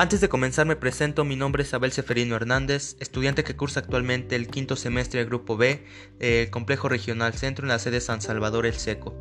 [0.00, 4.34] Antes de comenzar me presento, mi nombre es Abel Seferino Hernández, estudiante que cursa actualmente
[4.34, 5.84] el quinto semestre del Grupo B
[6.18, 9.14] del Complejo Regional Centro en la sede San Salvador El Seco.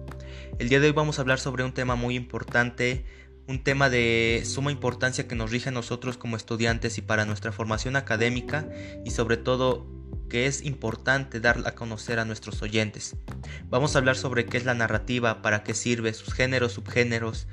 [0.57, 3.04] El día de hoy vamos a hablar sobre un tema muy importante,
[3.46, 7.52] un tema de suma importancia que nos rige a nosotros como estudiantes y para nuestra
[7.52, 8.66] formación académica
[9.04, 9.86] y sobre todo
[10.30, 13.18] que es importante dar a conocer a nuestros oyentes.
[13.66, 17.48] Vamos a hablar sobre qué es la narrativa, para qué sirve, sus géneros, subgéneros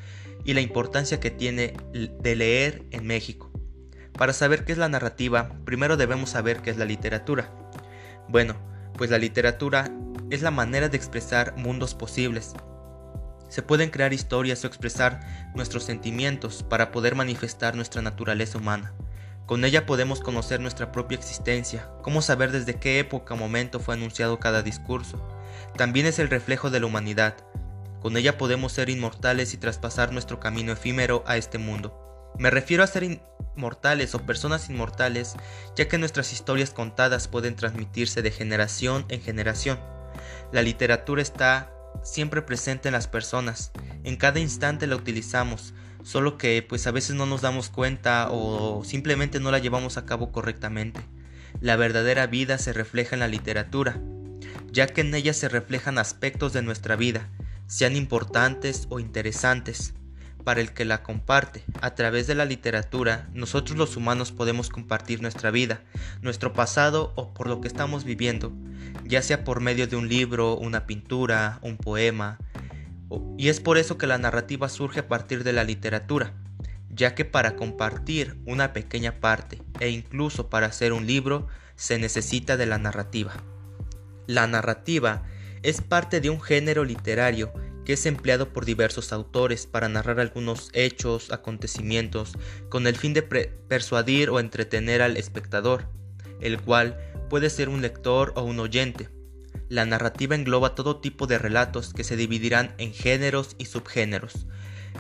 [0.47, 3.51] y la importancia que tiene de leer en México.
[4.13, 7.51] Para saber qué es la narrativa, primero debemos saber qué es la literatura.
[8.29, 8.57] Bueno,
[8.95, 9.91] pues la literatura
[10.31, 12.55] es la manera de expresar mundos posibles.
[13.49, 15.21] Se pueden crear historias o expresar
[15.55, 18.95] nuestros sentimientos para poder manifestar nuestra naturaleza humana.
[19.47, 23.95] Con ella podemos conocer nuestra propia existencia, cómo saber desde qué época o momento fue
[23.95, 25.21] anunciado cada discurso.
[25.77, 27.37] También es el reflejo de la humanidad.
[28.07, 32.33] Con ella podemos ser inmortales y traspasar nuestro camino efímero a este mundo.
[32.39, 33.03] Me refiero a ser
[33.57, 35.35] inmortales o personas inmortales,
[35.75, 39.81] ya que nuestras historias contadas pueden transmitirse de generación en generación.
[40.53, 41.73] La literatura está
[42.05, 43.73] siempre presente en las personas,
[44.05, 48.85] en cada instante la utilizamos, solo que pues a veces no nos damos cuenta o
[48.85, 51.01] simplemente no la llevamos a cabo correctamente.
[51.61, 54.01] La verdadera vida se refleja en la literatura,
[54.71, 57.31] ya que en ella se reflejan aspectos de nuestra vida,
[57.67, 59.95] sean importantes o interesantes.
[60.45, 65.21] Para el que la comparte, a través de la literatura, nosotros los humanos podemos compartir
[65.21, 65.81] nuestra vida,
[66.23, 68.53] nuestro pasado o por lo que estamos viviendo,
[69.05, 72.39] ya sea por medio de un libro, una pintura, un poema,
[73.37, 76.33] y es por eso que la narrativa surge a partir de la literatura,
[76.91, 82.57] ya que para compartir una pequeña parte e incluso para hacer un libro se necesita
[82.57, 83.35] de la narrativa.
[84.27, 85.23] La narrativa
[85.63, 87.53] es parte de un género literario
[87.85, 92.33] que es empleado por diversos autores para narrar algunos hechos, acontecimientos,
[92.69, 95.89] con el fin de persuadir o entretener al espectador,
[96.41, 96.99] el cual
[97.31, 99.09] puede ser un lector o un oyente,
[99.69, 104.47] la narrativa engloba todo tipo de relatos que se dividirán en géneros y subgéneros.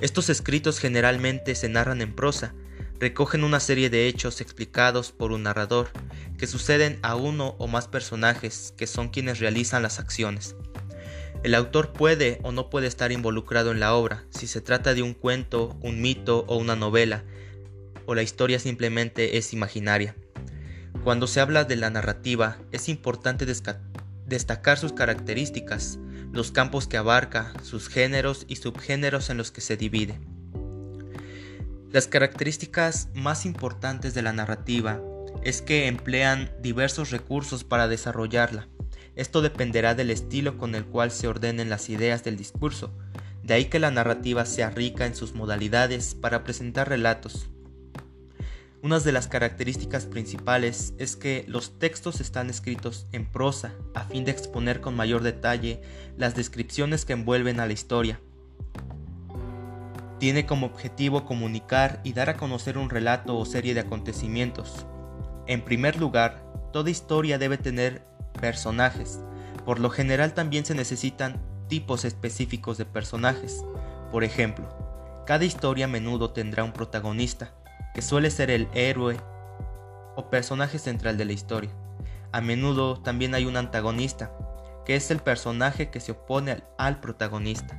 [0.00, 2.53] Estos escritos generalmente se narran en prosa,
[2.99, 5.91] recogen una serie de hechos explicados por un narrador,
[6.39, 10.57] que suceden a uno o más personajes que son quienes realizan las acciones.
[11.43, 15.03] El autor puede o no puede estar involucrado en la obra, si se trata de
[15.03, 17.25] un cuento, un mito o una novela,
[18.06, 20.17] o la historia simplemente es imaginaria.
[21.05, 23.47] Cuando se habla de la narrativa, es importante
[24.27, 25.99] destacar sus características,
[26.33, 30.19] los campos que abarca, sus géneros y subgéneros en los que se divide.
[31.93, 35.01] Las características más importantes de la narrativa
[35.43, 38.69] es que emplean diversos recursos para desarrollarla.
[39.15, 42.93] Esto dependerá del estilo con el cual se ordenen las ideas del discurso,
[43.43, 47.49] de ahí que la narrativa sea rica en sus modalidades para presentar relatos,
[48.87, 54.25] una de las características principales es que los textos están escritos en prosa a fin
[54.25, 55.81] de exponer con mayor detalle
[56.17, 58.21] las descripciones que envuelven a la historia.
[60.19, 64.87] Tiene como objetivo comunicar y dar a conocer un relato o serie de acontecimientos.
[65.47, 68.03] En primer lugar, toda historia debe tener
[68.41, 69.21] personajes.
[69.65, 73.65] Por lo general también se necesitan tipos específicos de personajes.
[74.10, 74.69] Por ejemplo,
[75.26, 77.53] cada historia a menudo tendrá un protagonista,
[77.94, 79.16] que suele ser el héroe
[80.16, 81.71] o personaje central de la historia.
[82.32, 84.32] A menudo también hay un antagonista,
[84.84, 87.76] que es el personaje que se opone al, protagonista.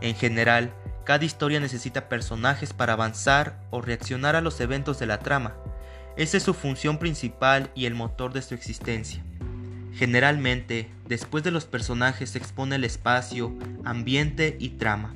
[0.00, 0.74] En general,
[1.04, 5.54] cada historia necesita personajes para avanzar o reaccionar a los eventos de la trama.
[6.16, 9.22] Esa es su función principal y el motor de su existencia.
[9.94, 13.52] Generalmente, después de los personajes se expone el espacio,
[13.84, 15.14] ambiente y trama.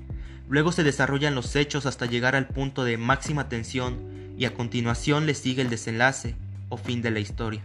[0.48, 5.26] Luego se desarrollan los hechos hasta llegar al punto de máxima tensión y a continuación
[5.26, 6.34] le sigue el desenlace
[6.68, 7.62] o fin de la historia.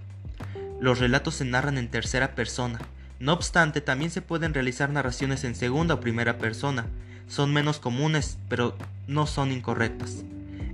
[0.80, 2.80] Los relatos se narran en tercera persona,
[3.20, 6.88] no obstante también se pueden realizar narraciones en segunda o primera persona,
[7.31, 8.78] son menos comunes pero
[9.08, 10.23] no son incorrectas.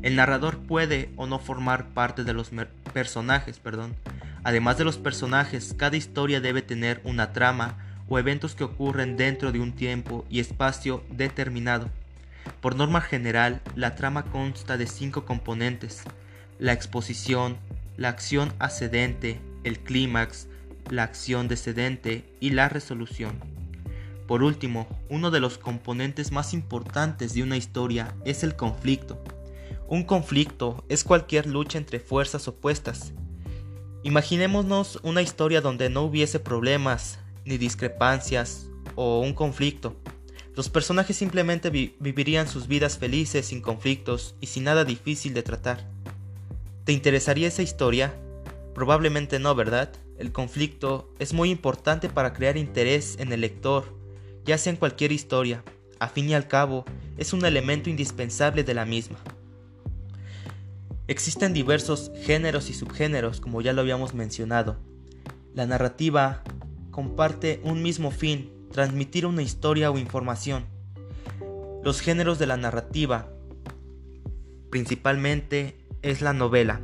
[0.02, 2.52] El narrador puede o no formar parte de los
[2.94, 3.96] personajes, perdón.
[4.44, 7.76] Además de los personajes, cada historia debe tener una trama
[8.10, 11.90] o eventos que ocurren dentro de un tiempo y espacio determinado.
[12.62, 16.04] Por norma general, la trama consta de cinco componentes,
[16.58, 17.58] la exposición,
[17.98, 20.48] la acción ascendente, el clímax,
[20.90, 23.57] la acción descendente y la resolución.
[24.28, 29.24] Por último, uno de los componentes más importantes de una historia es el conflicto.
[29.88, 33.14] Un conflicto es cualquier lucha entre fuerzas opuestas.
[34.04, 39.96] Imaginémonos una historia donde no hubiese problemas, ni discrepancias o un conflicto.
[40.56, 45.88] Los personajes simplemente vivirían sus vidas felices, sin conflictos y sin nada difícil de tratar.
[46.84, 48.14] ¿Te interesaría esa historia?
[48.74, 49.92] Probablemente no, ¿verdad?
[50.18, 53.97] El conflicto es muy importante para crear interés en el lector,
[54.48, 55.64] ya sea en cualquier historia.
[56.00, 56.86] A fin y al cabo,
[57.18, 59.20] es un elemento indispensable de la misma.
[61.08, 64.78] Existen diversos géneros y subgéneros, como ya lo habíamos mencionado.
[65.54, 66.44] La narrativa
[66.92, 70.66] comparte un mismo fin, transmitir una historia o información.
[71.84, 73.30] Los géneros de la narrativa
[74.70, 76.82] principalmente es la novela.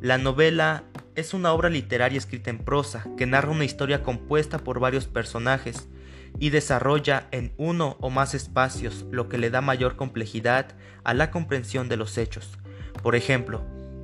[0.00, 0.84] La novela
[1.14, 5.88] es una obra literaria escrita en prosa que narra una historia compuesta por varios personajes
[6.38, 10.74] y desarrolla en uno o más espacios lo que le da mayor complejidad
[11.04, 12.58] a la comprensión de los hechos.
[13.02, 13.62] Por ejemplo,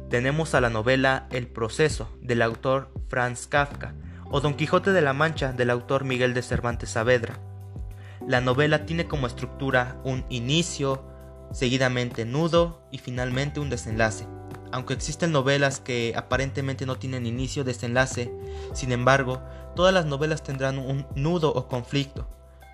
[0.09, 3.95] tenemos a la novela El proceso del autor Franz Kafka
[4.31, 7.39] o Don Quijote de la Mancha del autor Miguel de Cervantes Saavedra.
[8.27, 11.05] La novela tiene como estructura un inicio,
[11.53, 14.27] seguidamente nudo y finalmente un desenlace.
[14.73, 18.33] Aunque existen novelas que aparentemente no tienen inicio desenlace,
[18.73, 19.43] sin embargo,
[19.77, 22.27] todas las novelas tendrán un nudo o conflicto.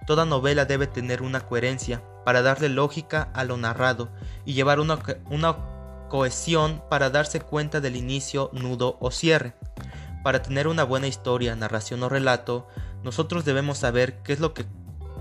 [0.06, 4.10] Toda novela debe tener una coherencia para darle lógica a lo narrado
[4.44, 4.98] y llevar una,
[5.28, 5.56] una
[6.08, 9.54] cohesión para darse cuenta del inicio, nudo o cierre.
[10.22, 12.68] Para tener una buena historia, narración o relato,
[13.02, 14.64] nosotros debemos saber qué es lo que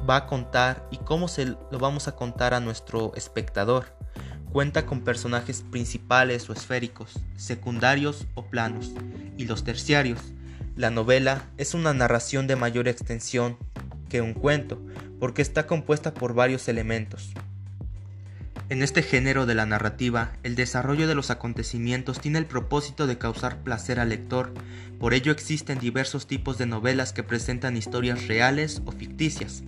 [0.07, 3.96] va a contar y cómo se lo vamos a contar a nuestro espectador.
[4.51, 8.93] Cuenta con personajes principales o esféricos, secundarios o planos,
[9.37, 10.19] y los terciarios.
[10.75, 13.57] La novela es una narración de mayor extensión
[14.09, 14.81] que un cuento,
[15.19, 17.33] porque está compuesta por varios elementos.
[18.69, 23.17] En este género de la narrativa, el desarrollo de los acontecimientos tiene el propósito de
[23.17, 24.53] causar placer al lector,
[24.99, 29.63] por ello existen diversos tipos de novelas que presentan historias reales o ficticias.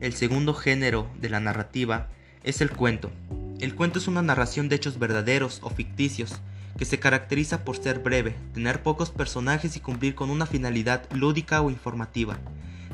[0.00, 2.08] El segundo género de la narrativa
[2.42, 3.12] es el cuento.
[3.62, 6.40] El cuento es una narración de hechos verdaderos o ficticios,
[6.76, 11.62] que se caracteriza por ser breve, tener pocos personajes y cumplir con una finalidad lúdica
[11.62, 12.40] o informativa.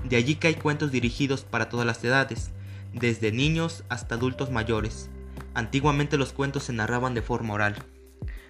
[0.05, 2.51] De allí que hay cuentos dirigidos para todas las edades,
[2.93, 5.09] desde niños hasta adultos mayores.
[5.55, 7.77] Antiguamente los cuentos se narraban de forma oral.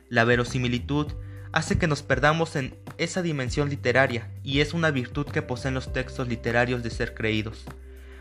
[0.09, 1.06] La verosimilitud
[1.53, 5.93] hace que nos perdamos en esa dimensión literaria y es una virtud que poseen los
[5.93, 7.64] textos literarios de ser creídos.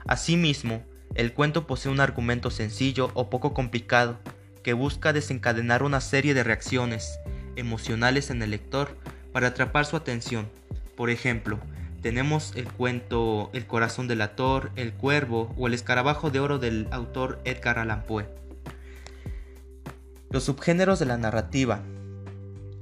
[0.06, 0.86] Asimismo,
[1.16, 4.20] el cuento posee un argumento sencillo o poco complicado
[4.64, 7.20] que busca desencadenar una serie de reacciones
[7.56, 8.98] emocionales en el lector
[9.32, 10.48] para atrapar su atención.
[10.96, 11.60] Por ejemplo,
[12.02, 16.88] tenemos el cuento El corazón del ator, El cuervo o El escarabajo de oro del
[16.92, 18.26] autor Edgar Allan Poe.
[20.30, 21.82] Los subgéneros de la narrativa.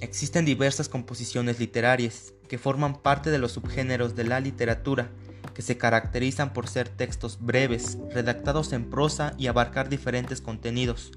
[0.02, 5.10] Existen diversas composiciones literarias que forman parte de los subgéneros de la literatura,
[5.56, 11.12] que se caracterizan por ser textos breves, redactados en prosa y abarcar diferentes contenidos,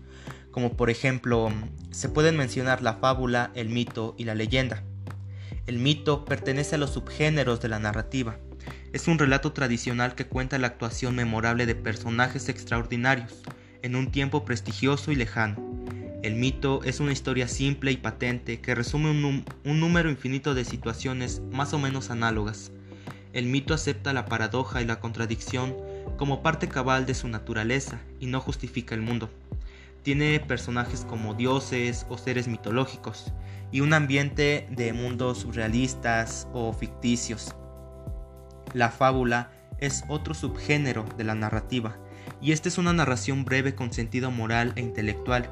[0.51, 1.53] como por ejemplo
[1.91, 4.83] se pueden mencionar la fábula, el mito y la leyenda.
[5.67, 8.39] El mito pertenece a los subgéneros de la narrativa.
[8.95, 13.43] Es un relato tradicional que cuenta la actuación memorable de personajes extraordinarios,
[13.83, 15.69] en un tiempo prestigioso y lejano
[16.23, 21.41] el mito es una historia simple y patente que resume un, número infinito de situaciones
[21.53, 22.73] más o menos análogas.
[23.39, 25.77] El mito acepta la paradoja y la contradicción
[26.17, 29.31] como parte cabal de su naturaleza y no justifica el mundo.
[30.03, 33.33] Tiene personajes como dioses o seres mitológicos
[33.71, 37.55] y un ambiente de mundos surrealistas o ficticios.
[38.75, 41.97] La fábula es otro subgénero de la narrativa,
[42.43, 45.49] y esta es una narración breve con sentido moral e intelectual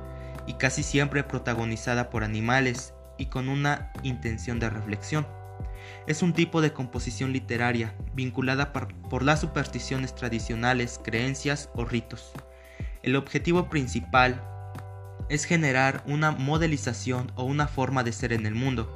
[0.49, 5.36] y casi siempre protagonizada por animales y con una intención de reflexión.
[6.07, 12.33] Es un tipo de composición literaria vinculada por, las supersticiones tradicionales, creencias o ritos.
[13.03, 14.43] El objetivo principal
[15.29, 18.93] es generar una modelización o una forma de ser en el mundo.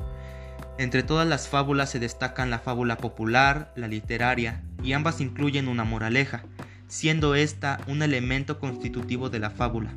[0.78, 5.84] Entre todas las fábulas se destacan la fábula popular, la literaria, y ambas incluyen una
[5.84, 6.44] moraleja,
[6.86, 9.94] siendo esta un elemento constitutivo de la fábula.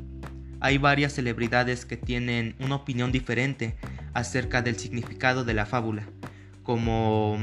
[0.60, 3.76] Hay varias celebridades que tienen una opinión diferente
[4.14, 6.04] acerca del significado de la fábula,
[6.64, 7.38] como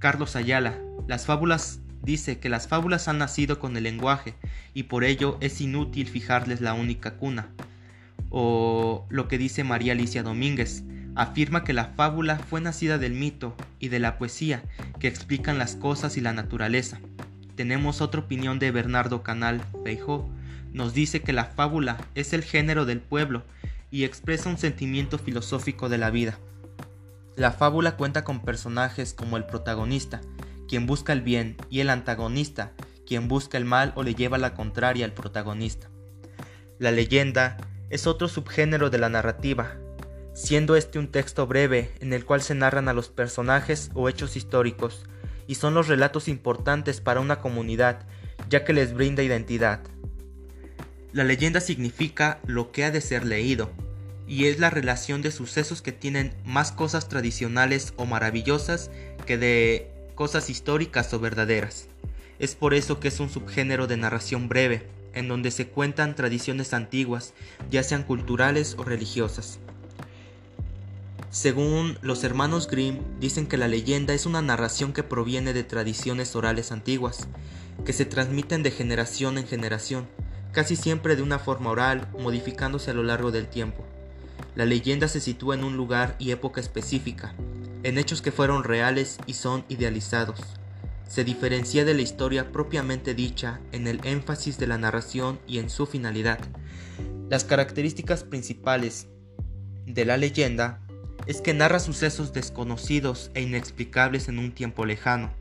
[0.00, 0.76] Carlos Ayala.
[1.06, 4.34] Las fábulas dice que las fábulas han nacido con el lenguaje
[4.74, 7.48] y por ello es inútil fijarles la única cuna.
[8.30, 10.82] O lo que dice María Alicia Domínguez,
[11.14, 14.62] afirma que la fábula fue nacida del mito y de la poesía
[14.98, 17.00] que explican las cosas y la naturaleza.
[17.56, 20.28] Tenemos otra opinión de Bernardo Canal Feijó,
[20.72, 23.42] nos dice que la fábula es el género del pueblo
[23.90, 26.38] y expresa un sentimiento filosófico de la vida.
[27.40, 30.20] La fábula cuenta con personajes como el protagonista,
[30.68, 32.72] quien busca el bien, y el antagonista,
[33.06, 35.88] quien busca el mal o le lleva la contraria al protagonista.
[36.78, 37.56] La leyenda
[37.88, 39.78] es otro subgénero de la narrativa.
[40.34, 44.36] siendo este un texto breve en el cual se narran a los personajes o hechos
[44.36, 45.06] históricos,
[45.46, 48.06] y son los relatos importantes para una comunidad,
[48.50, 49.80] ya que les brinda identidad.
[51.14, 53.70] La leyenda significa lo que ha de ser leído,
[54.30, 58.88] y es la relación de sucesos que tienen más cosas tradicionales o maravillosas
[59.26, 61.88] que de cosas históricas o verdaderas.
[62.38, 66.74] Es por eso que es un subgénero de narración breve, en donde se cuentan tradiciones
[66.74, 67.34] antiguas,
[67.72, 69.58] ya sean culturales o religiosas.
[71.30, 76.36] Según los hermanos Grimm, dicen que la leyenda es una narración que proviene de tradiciones
[76.36, 77.26] orales antiguas,
[77.84, 80.06] que se transmiten de generación en generación,
[80.52, 83.84] casi siempre de una forma oral, modificándose a lo largo del tiempo.
[84.60, 87.34] La leyenda se sitúa en un lugar y época específica,
[87.82, 90.38] en hechos que fueron reales y son idealizados.
[91.08, 95.70] Se diferencia de la historia propiamente dicha en el énfasis de la narración y en
[95.70, 96.40] su finalidad.
[97.30, 99.08] Las características principales
[99.86, 100.82] de la leyenda
[101.24, 105.32] es que narra sucesos desconocidos e inexplicables en un tiempo lejano.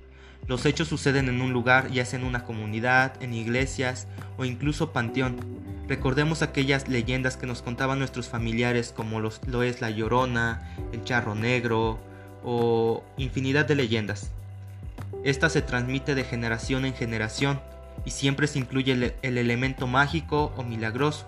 [0.47, 4.07] Los hechos suceden en un lugar, ya sea en una comunidad, en iglesias
[4.38, 5.68] o incluso panteón.
[5.89, 10.62] Recordemos aquellas leyendas que nos contaban nuestros familiares como lo es la Llorona,
[10.93, 12.00] el Charro Negro
[12.43, 14.29] o infinidad de leyendas.
[15.24, 17.60] Esta se transmite de generación en generación
[18.05, 21.25] y siempre se incluye el, el elemento mágico o milagroso.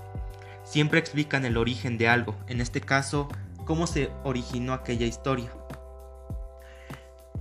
[0.64, 3.30] Siempre explican el origen de algo, en este caso
[3.66, 5.50] cómo se originó aquella historia.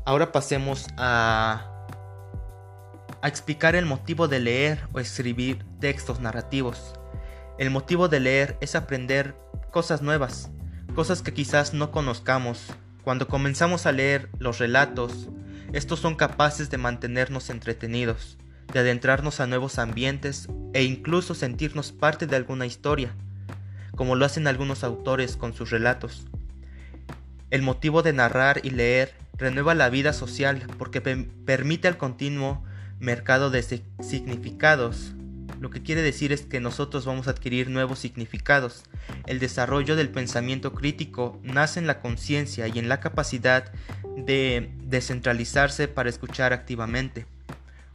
[0.07, 1.87] Ahora pasemos a,
[3.21, 6.95] a explicar el motivo de leer o escribir textos narrativos.
[7.61, 9.37] El motivo de leer es aprender
[9.71, 10.51] cosas nuevas,
[10.95, 12.73] cosas que quizás no conozcamos.
[13.05, 15.29] Cuando comenzamos a leer los relatos,
[15.75, 18.39] estos son capaces de mantenernos entretenidos,
[18.73, 23.15] de adentrarnos a nuevos ambientes e incluso sentirnos parte de alguna historia
[23.95, 26.27] como lo hacen algunos autores con sus relatos.
[27.51, 32.65] El motivo de narrar y leer renueva la vida social porque permite el continuo
[32.99, 35.13] mercado de significados.
[35.61, 38.83] Lo que quiere decir es que nosotros vamos a adquirir nuevos significados.
[39.27, 43.71] El desarrollo del pensamiento crítico nace en la conciencia y en la capacidad
[44.17, 47.27] de descentralizarse para escuchar activamente.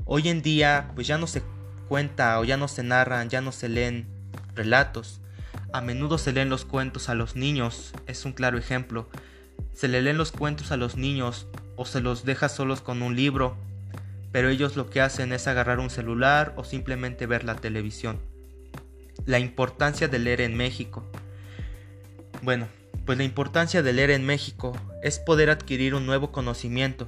[0.05, 1.41] Hoy en día pues ya no se
[1.89, 4.05] cuenta o ya no se narran, ya no se leen
[4.53, 5.19] relatos,
[5.73, 9.09] a menudo se leen los cuentos a los niños, es un claro ejemplo.
[9.73, 13.15] Se le leen los cuentos a los niños o se los deja solos con un
[13.15, 13.57] libro,
[14.35, 18.19] pero ellos lo que hacen es agarrar un celular o simplemente ver la televisión.
[19.25, 21.05] La importancia de leer en México.
[22.41, 22.67] Bueno,
[23.05, 27.07] pues la importancia de leer en México es poder adquirir un nuevo conocimiento,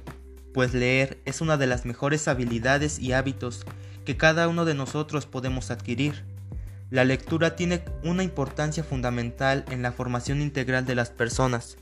[0.54, 3.66] pues leer es una de las mejores habilidades y hábitos
[4.06, 6.24] que cada uno de nosotros podemos adquirir.
[6.88, 11.76] La lectura tiene una importancia fundamental en la formación integral de las personas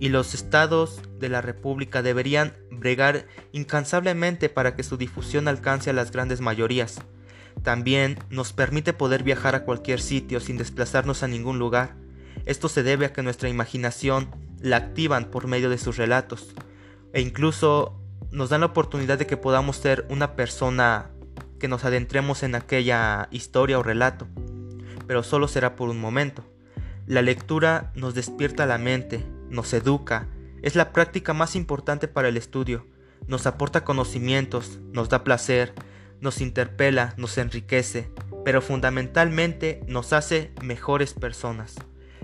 [0.00, 5.92] y los estados de la República deberían bregar incansablemente para que su difusión alcance a
[5.92, 7.00] las grandes mayorías.
[7.62, 11.96] También nos permite poder viajar a cualquier sitio sin desplazarnos a ningún lugar.
[12.46, 16.54] Esto se debe a que nuestra imaginación la activan por medio de sus relatos
[17.12, 18.00] e incluso
[18.30, 21.10] nos dan la oportunidad de que podamos ser una persona
[21.58, 24.28] que nos adentremos en aquella historia o relato
[25.08, 26.44] pero solo será por un momento.
[27.06, 30.28] La lectura nos despierta la mente, nos educa,
[30.62, 32.86] es la práctica más importante para el estudio,
[33.26, 35.74] nos aporta conocimientos, nos da placer,
[36.20, 38.10] nos interpela, nos enriquece,
[38.44, 41.76] pero fundamentalmente nos hace mejores personas.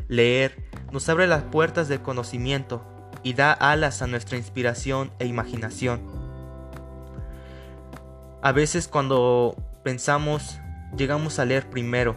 [0.08, 2.84] Leer nos abre las puertas del conocimiento
[3.22, 6.00] y da alas a nuestra inspiración e imaginación.
[8.42, 10.58] A veces cuando pensamos,
[10.96, 12.16] llegamos a leer primero,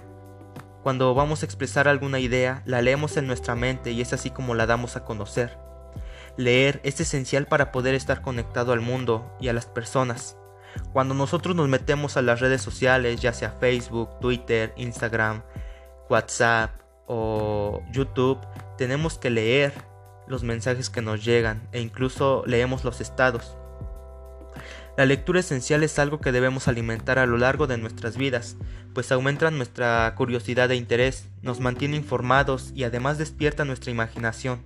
[0.83, 4.55] cuando vamos a expresar alguna idea, la leemos en nuestra mente y es así como
[4.55, 5.57] la damos a conocer.
[6.37, 10.37] Leer es esencial para poder estar conectado al mundo y a las personas.
[10.93, 15.43] Cuando nosotros nos metemos a las redes sociales, ya sea Facebook, Twitter, Instagram,
[16.09, 16.71] WhatsApp
[17.07, 18.39] o YouTube,
[18.77, 19.73] tenemos que leer
[20.27, 23.57] los mensajes que nos llegan e incluso leemos los estados.
[24.97, 28.57] La lectura esencial es algo que debemos alimentar a lo largo de nuestras vidas,
[28.95, 34.63] pues aumenta nuestra curiosidad e interés, nos mantiene informados y además despierta nuestra imaginación.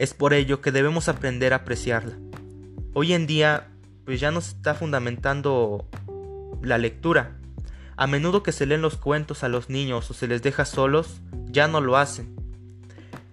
[0.00, 2.16] Es por ello que debemos aprender a apreciarla.
[2.94, 3.68] Hoy en día,
[4.04, 5.88] pues ya nos está fundamentando
[6.60, 7.36] la lectura.
[7.94, 11.20] A menudo que se leen los cuentos a los niños o se les deja solos,
[11.46, 12.34] ya no lo hacen.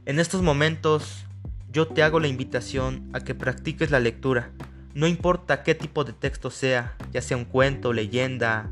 [0.06, 1.26] En estos momentos,
[1.72, 4.52] yo te hago la invitación a que practiques la lectura
[4.94, 8.70] no importa qué tipo de texto sea, ya sea un cuento, leyenda,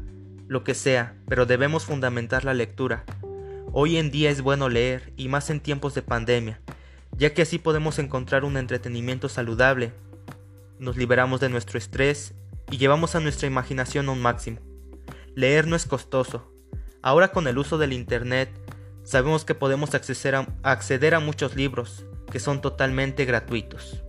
[0.47, 3.05] lo que sea, pero debemos fundamentar la lectura.
[3.71, 6.59] Hoy en día es bueno leer, y más en tiempos de pandemia,
[7.17, 9.93] ya que así podemos encontrar un entretenimiento saludable,
[10.79, 12.33] nos liberamos de nuestro estrés
[12.71, 14.59] y llevamos a nuestra imaginación a un máximo.
[15.35, 16.51] Leer no es costoso.
[17.01, 18.49] Ahora con el uso del Internet,
[19.03, 24.03] sabemos que podemos acceder a, acceder a muchos libros que son totalmente gratuitos.